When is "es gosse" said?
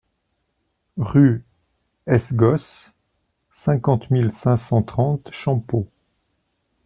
2.07-2.91